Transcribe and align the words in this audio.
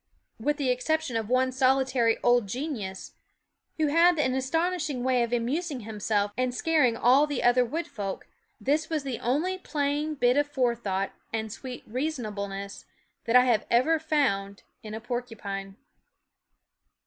With 0.39 0.57
the 0.57 0.71
exception 0.71 1.15
of 1.15 1.29
one 1.29 1.51
solitary 1.51 2.17
old 2.23 2.47
genius, 2.47 3.11
who 3.77 3.85
had 3.89 4.17
an 4.17 4.33
astonishing 4.33 5.03
way 5.03 5.21
of 5.21 5.31
amusing 5.31 5.81
him 5.81 5.99
self 5.99 6.31
and 6.35 6.55
scaring 6.55 6.97
all 6.97 7.27
the 7.27 7.43
other 7.43 7.63
wood 7.63 7.85
folk, 7.85 8.25
this 8.59 8.89
was 8.89 9.03
the 9.03 9.19
only 9.19 9.59
plain 9.59 10.15
bit 10.15 10.37
of 10.37 10.47
forethought 10.47 11.11
and 11.31 11.51
sweet 11.53 11.83
reasonableness 11.85 12.85
that 13.25 13.35
I 13.35 13.45
have 13.45 13.67
ever 13.69 13.99
found 13.99 14.63
in 14.81 14.95
a 14.95 14.99
porcupine. 14.99 15.75